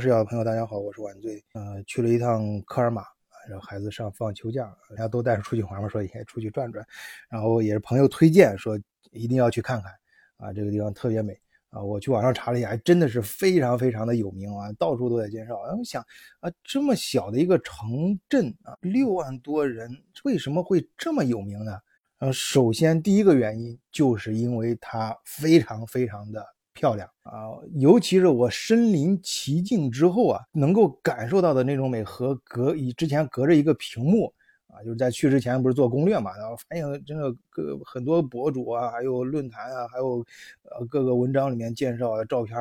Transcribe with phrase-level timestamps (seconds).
[0.00, 1.44] 是要朋友，大家好，我是晚醉。
[1.52, 3.04] 呃，去了一趟科尔玛，
[3.50, 6.82] 让孩子上放秋假，大家都带着出去玩嘛，说也出去转转。
[7.28, 9.92] 然后也是朋友推荐说一定要去看看
[10.38, 11.82] 啊，这个地方特别美啊。
[11.82, 15.62] 我去网上查了一下，还真的是非常非常的有名啊，到处都在介绍。
[15.66, 16.02] 然后想
[16.40, 19.94] 啊，这么小的一个城镇啊，六万多人，
[20.24, 21.78] 为什么会这么有名呢？
[22.20, 26.42] 呃，首先第一个原因就是因为它非常非常的。
[26.80, 34.32] 漂亮啊，尤其是我身临其境之后啊，能够感受到的那种美和隔以之前隔着一个屏幕
[34.66, 40.24] 啊，就是在去之前不是做攻略嘛，然后发现真的各很多博主啊，还有论坛啊，还有
[40.70, 42.56] 呃各个文章里面介绍的照片，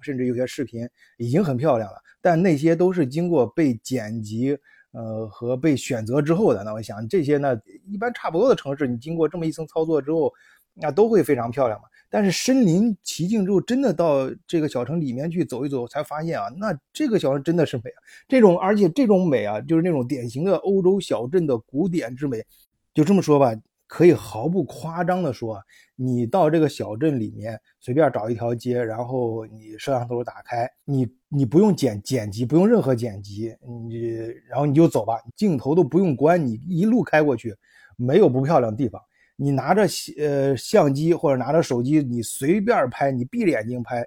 [0.00, 4.58] 甚至有些视频已经很漂亮了，但那些都是经过被剪辑
[4.92, 6.64] 呃和被选择之后的。
[6.64, 10.32] 那我想这些呢，一般差不多的城市，你经过这么一层操作之后，
[10.72, 11.86] 那都会非常漂亮嘛。
[12.10, 18.00] 但是身临其境之后，真的到这个小城里面去走一走，才发现啊，那这个小城真的是美啊！
[18.26, 22.42] 这种而且这种美啊，就是那种典型的欧洲小镇的古典之美。
[22.94, 23.54] 就这么说吧，
[23.86, 25.60] 可以毫不夸张的说，
[25.96, 33.54] 你到这个小镇里面随便找一条街，然后你摄像头打开，你你不用剪剪辑，不用任何剪辑，
[33.88, 34.00] 你
[34.48, 37.54] 然后你就走吧，镜头都不用关，你一路开过去，
[37.96, 39.00] 没有不漂亮的地方。
[39.40, 39.86] 你拿着
[40.18, 44.04] 呃相机或者拿着手机，你随便拍，你闭着眼睛拍，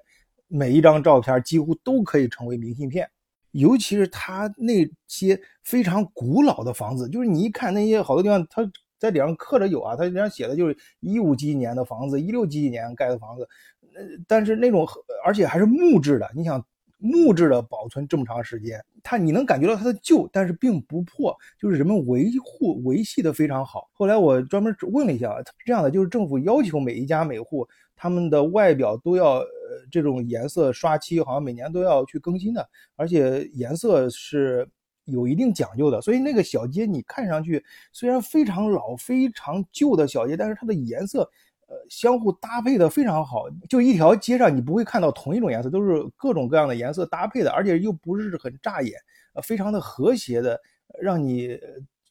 [0.49, 3.09] 每一张照片几乎都可以成为明信片。
[3.51, 13.47] 尤其是它那些非常古老的房子，就是你一看那些好多地方，它在顶上刻着有啊，它顶上写的就是一五几几年的房子，一六几几年盖的房子，
[13.95, 14.85] 呃，但是那种
[15.25, 16.61] 而且还是木质的，你想。
[17.03, 23.89] 木质的保存这么长时间，它你能感觉到它的旧，但是并不破，就是人们维护维系的非常好。
[23.91, 29.47] 后来我专门问了一下，是这样的，就是政府要求每一家每户他们的外表都要呃
[29.91, 34.69] 这种颜色刷漆，好像每年都要去更新的，而且颜色是
[35.05, 35.99] 有一定讲究的。
[36.01, 41.27] 所以那个小街你看上去虽然非常老、非常旧的小街，但是它的颜色。
[41.71, 48.93] 呃，相互搭配的非常好，就一条街上你不会看到同一种颜色，都是各种各样的颜色搭配的，而且又不是很扎眼，
[49.33, 50.59] 呃，非常的和谐的，
[51.01, 51.57] 让你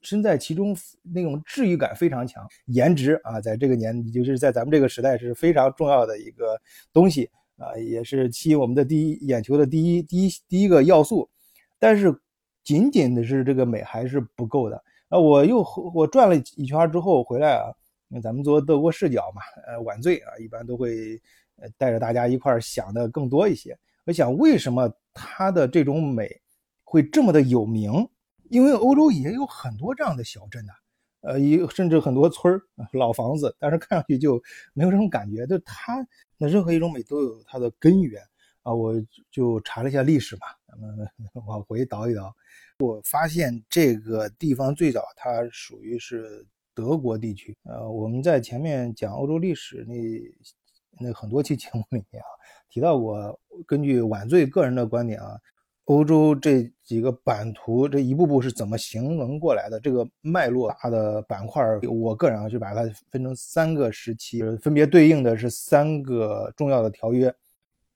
[0.00, 2.43] 身在其中，那种治愈感非常强。
[2.69, 6.59] 颜值啊，在这个年，就是在咱们这个时代是非常重要的一个
[6.91, 7.28] 东西
[7.59, 11.28] 啊，也是吸引我们的第一眼球的第一第一第一个要素。
[11.78, 12.19] 但是
[12.65, 15.19] 仅仅的是这个美还是不够的啊！
[15.19, 15.62] 我又
[15.93, 17.69] 我转了一圈之后回来啊。
[18.12, 21.15] 那咱们做德国视角嘛，呃，晚醉啊，一般都会
[21.54, 23.78] 呃带着大家一块儿想的更多一些。
[24.04, 26.28] 我想，为什么它的这种美
[26.82, 27.93] 会这么的有名？
[28.49, 30.72] 因为欧洲也有很多这样的小镇呐，
[31.20, 32.60] 呃，一甚至很多村儿
[32.93, 34.43] 老房子，但是看上去就
[34.75, 35.47] 没有这种感觉。
[35.47, 36.04] 就它
[36.37, 38.20] 那任何一种美都有它的根源
[38.65, 38.75] 啊。
[38.75, 38.94] 我
[39.31, 41.09] 就查了一下历史嘛，咱们
[41.47, 42.34] 往回倒一倒，
[42.81, 46.44] 我发现这个地方最早它属于是。
[46.80, 49.94] 德国地区，呃，我们在前面讲欧洲历史那
[50.98, 52.28] 那很多期节目里面啊，
[52.70, 55.38] 提到过，根据晚醉个人的观点啊，
[55.84, 59.78] 欧洲这几个版图这一步步是怎么形成过来的？
[59.78, 67.32] 这个脉络大的板块，我个人啊就把它分成三个时期，分别对应的是三个重要的条约。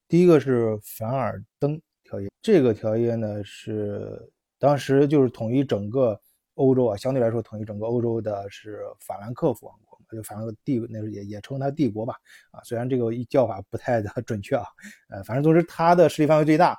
[0.09, 6.21] 第一个是凡尔登条约，这个条约呢是当时就是统一整个。
[6.55, 12.15] 欧洲啊，相对来说统一整个欧洲的是法兰克福王国，就法兰克帝，那时候也也称它帝国吧。
[12.51, 14.65] 啊，虽然这个叫法不太的 准确啊，
[15.09, 16.79] 呃，反正总之它的势力范围最大。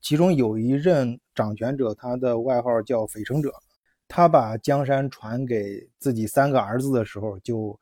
[0.00, 3.52] 其中有一任掌权者，他的外号叫“匪城者”，
[4.08, 7.78] 他把江山传给自己三个儿子的时候就。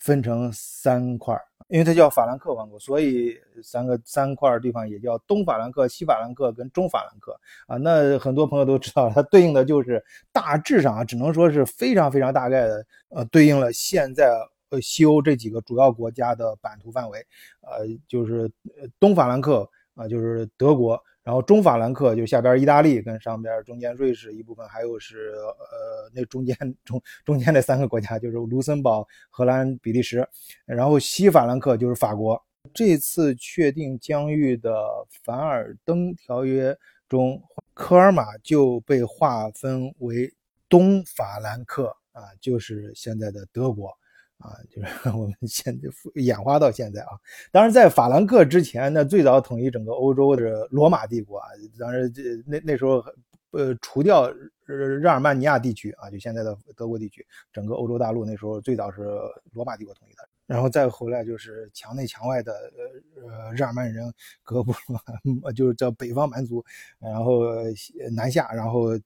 [0.00, 1.36] 分成三块
[1.68, 7.76] 因为它叫法兰克王国，所以三个三块地方也叫东法兰克、西法兰克跟中法兰克啊。
[7.76, 14.30] 那很多朋友都知道，它对应的就是大致上啊，只能说是非常非常大概的，呃，对应了现在
[14.70, 17.18] 呃西欧这几个主要国家的版图范围，
[17.60, 18.50] 呃，就是
[18.98, 21.00] 东法兰克啊，就是德国。
[21.28, 30.26] 然后中法兰克就下边意大利跟上边中间瑞士一部分，还有是呃那中间中中间那三个国家就是卢森堡、荷兰、比利时。
[30.64, 32.42] 然后西法兰克就是法国。
[32.72, 34.74] 这次确定疆域的
[35.22, 36.74] 凡尔登条约
[37.10, 37.42] 中，
[37.74, 40.32] 科尔玛就被划分为
[40.66, 43.92] 东法兰克啊，就是现在的德国。
[44.38, 47.18] 啊，就是 我们现在演化到现在啊，
[47.52, 51.48] 当然在法兰克之前呢，最早统一整个欧洲的罗马帝国啊，
[51.78, 53.04] 当然这那那时候
[53.50, 54.30] 呃除掉
[54.64, 59.02] 日耳曼尼亚地区啊，就现在的德国地区，整个欧洲大陆那时候最早是
[59.52, 60.28] 罗马帝国统一的。
[60.46, 62.54] 然后再回来就是墙内墙外的
[63.14, 64.10] 呃呃日耳曼人
[64.42, 64.72] 格布
[65.54, 66.64] 就是叫北方蛮族，
[66.98, 67.42] 然后
[68.12, 68.98] 南下，然后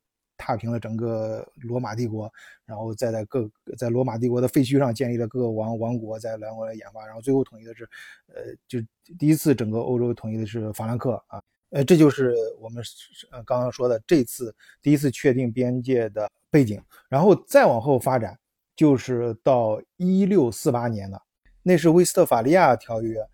[0.42, 2.28] 踏平了整个罗马帝国，
[2.66, 3.48] 然后再在各
[3.78, 7.88] 在罗马帝国的废墟上建立了各个王王国，在来回来演化，然后最后统一的是，
[8.34, 8.80] 呃，就
[9.16, 11.40] 第一次整个欧洲统一的是法兰克啊，
[11.70, 12.82] 呃，这就是我们
[13.30, 14.52] 呃刚刚说的这次
[14.82, 18.36] 第一次确定边界的背景，然后再往后发展，
[18.74, 21.22] 就是到一六四八年了。
[21.62, 23.24] 那是威斯特法利亚条约，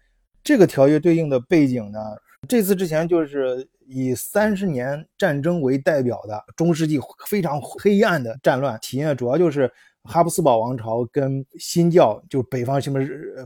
[0.44, 1.98] 这个条约对应的背景呢？
[2.46, 9.70] 这次之前就是以三十年战争为代表的中世纪非常黑暗的战乱，体验主要就是。
[10.04, 12.98] 哈布斯堡王朝跟新教，就北方什么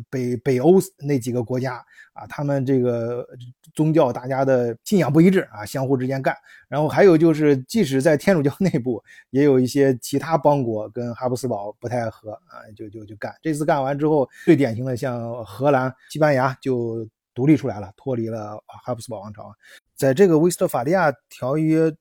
[0.08, 3.26] 北北欧那几个国家啊，他们这个
[3.74, 6.36] 宗教大家的信仰不一致啊，相互之间干。
[6.68, 13.34] 然后还有就是，即使在天主教内部，也有一些其他邦国跟哈布斯堡不太合啊，就就就干。
[13.42, 19.52] 这次干完之后，最典型的像荷兰、西班牙就独立出来了，脱离了哈布斯堡王朝。
[19.96, 21.92] 在这个威斯特法利亚条约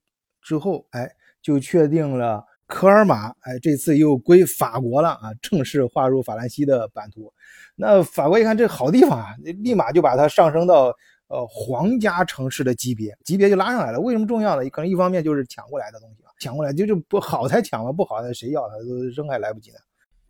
[0.42, 1.12] 之后，哎，
[1.42, 2.46] 就确定了。
[2.68, 7.30] 科尔马，哎，这次又归法国了啊，正式划入法兰西的版图。
[7.76, 10.86] 那法国一看这好地方啊，立马就把它上升到
[11.28, 14.00] 呃皇家城市的级别，级别就拉上来了。
[14.00, 14.70] 为什么重要呢？
[14.70, 19.78] 可能一方面就是抢过来的东西啊，抢过来就就不好才抢了，不好的谁要它都扔还来不及呢。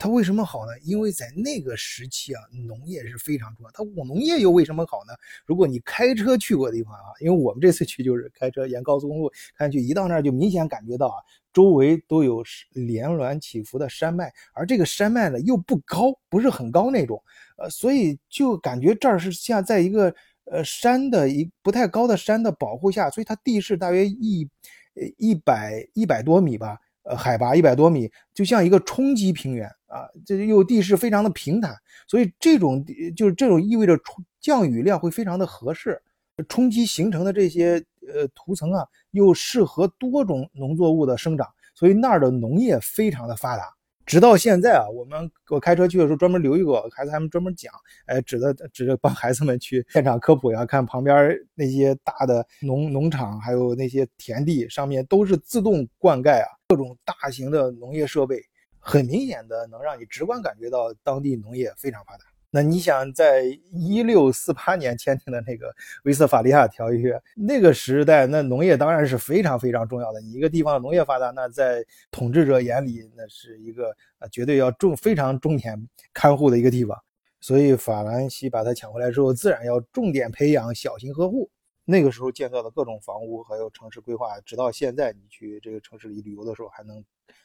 [0.01, 0.71] 它为什么好呢？
[0.81, 3.71] 因为在那个时期啊，农业是非常重要。
[3.71, 5.13] 它农业又为什么好呢？
[5.45, 11.21] 如果你开车去过的地方啊，因为我们这次去就是开车沿高速公路看去，一到那儿就明显感觉到啊，
[11.53, 17.23] 周围都有连峦起伏的山脉，而这个山脉呢又不高，不是很高那种，
[17.57, 20.11] 呃，所以就感觉这儿是像在一个
[20.45, 24.49] 呃山的一不太高的山的保护下，所以它地势大约一
[24.95, 26.79] 呃一百一百多米吧。
[27.03, 31.75] 呃，海拔一百多米，就像一个冲积平原啊，这又地势非常的平坦，
[32.07, 36.01] 所以这种就是这种意味着冲降雨量会非常的合适，
[36.47, 43.63] 冲击形成的这些呃涂层啊，又适合多种农作物的生长，所以那儿的农业非常的发达。
[44.03, 47.71] 直到现在啊，我们我开车去的时候专门留意过，孩子他们专门讲，
[48.07, 58.41] 哎，指的指着帮孩子们去现场科普呀，看旁边那些大的农农场，还有那些田地上面都是自动灌溉啊，各种大型的农业设备，
[58.79, 62.23] 很明显的能让你直观感觉到当地农业非常发达。
[62.49, 65.69] 那你想，在一六四八年签订的那个
[66.05, 70.21] 威斯特法利亚条约，那个时代，那农业当然是非常非常重要的。
[70.21, 75.77] 你一个地方农业发达，那在统治者眼里，那是一个啊绝对要重非常重点
[76.13, 76.97] 看护的一个地方。
[77.41, 81.49] 所以法兰西把它抢回来之后，自然要重点培养小型呵护。
[81.85, 87.03] 那个时候建造的各种房屋还有城市规划，直到现在你去这个城市里旅游的时候还能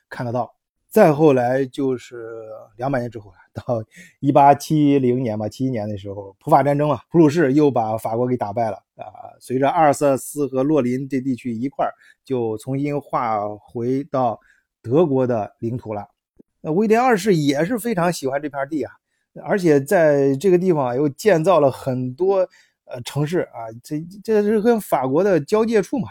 [0.08, 0.54] 看得到。
[0.88, 3.84] 再后来就是两百年之后了，到
[4.20, 9.34] 一八七零年吧，七一年的时候，普法战争啊，普鲁士又把法国给打败了啊。
[9.40, 11.92] 随着阿尔萨斯和洛林这地区一块儿，
[12.24, 14.38] 就重新划回到
[14.80, 16.08] 德国的领土了。
[16.60, 18.92] 那威廉二世也是非常喜欢这片地啊，
[19.44, 22.48] 而且在这个地方又建造了很多
[22.86, 26.08] 呃城市啊，这这是跟法国的交界处嘛。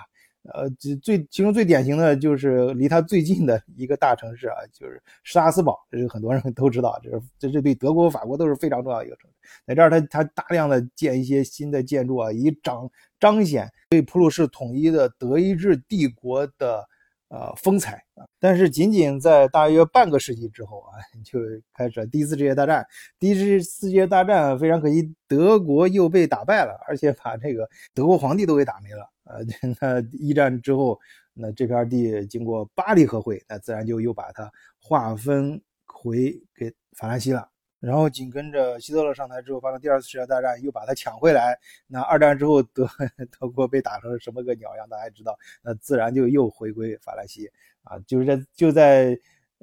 [0.54, 9.50] 呃，最最其中最典型的就是离它最近的一个大城市啊，就是施拉斯堡，这是很多人 都知道，这是这是对德国、法国都是非常重要的一个城市。
[9.66, 12.88] 在这儿，它它大量的建一些新的建筑啊，以彰
[13.20, 16.88] 彰显对普鲁士统一的德意志帝国的
[17.30, 18.26] 呃风采啊。
[18.40, 20.92] 但是，仅仅在大约半个世纪之后啊，
[21.24, 21.40] 就
[21.74, 22.86] 开始了第一次世界大战。
[23.18, 29.10] 第一次世界大战非常可惜，德国又被打败了，而且把这个德国皇帝都给打没了。
[29.24, 29.40] 呃，
[29.82, 31.00] 那一战之后，
[31.34, 37.50] 那这片地经过巴黎和会，那自然就又把它划分回给法兰西了。
[37.80, 41.58] 然后紧跟着希特勒上台之后，发生第二次世界大战，又把它抢回来。
[41.88, 42.90] 那二战之后，德
[43.40, 47.50] 德国被打成什么个鸟样，大家知道，那自然就又回归法兰西
[47.84, 48.00] 啊。
[48.08, 49.20] 就是在就在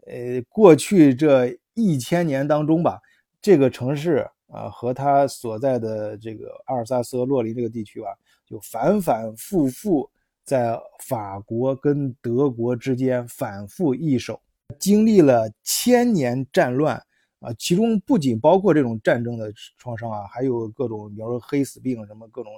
[0.07, 3.01] 呃过去这一千年当中吧，
[3.41, 8.09] 这个城市啊和它所在的这个阿尔萨斯和洛林这个地区吧。
[8.45, 10.11] 就反反复复
[10.45, 14.39] 在法国跟德国之间反复易手，
[14.79, 17.03] 经历了千年战乱
[17.43, 22.53] 啊，其中不仅包括这种战争的创伤啊，还有各种，比如说黑死病什么各种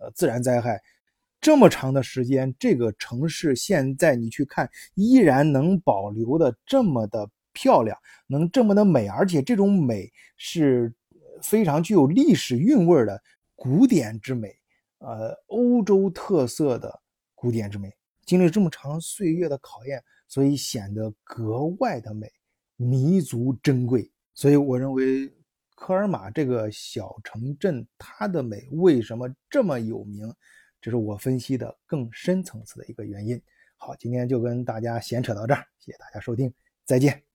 [0.00, 0.80] 呃自然灾害，
[1.40, 10.92] 这么长的时间，这个城市现在你去看，依然能保留的这么的漂亮，能这么的美，而且这种美是
[11.42, 13.22] 非常具有历史韵味的
[13.54, 14.50] 古典之美。
[14.98, 17.02] 呃，欧洲特色的
[17.34, 17.92] 古典之美，
[18.24, 22.30] 经历这么长岁月的考验，所以显得格外的美，
[22.76, 24.11] 弥足珍贵。
[24.34, 25.32] 所以我认为，
[25.74, 30.32] 科尔玛这个小城镇它的美为什么这么有名？
[30.80, 33.40] 这是我分析的更深层次的一个原因。
[33.76, 36.52] 好，今天就跟大家闲扯到这儿，谢谢大家收听，
[36.84, 37.22] 再见。